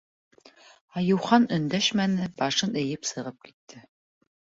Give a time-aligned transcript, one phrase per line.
[1.01, 3.89] Айыухан өндәшмәне, башын эйеп сығып китте.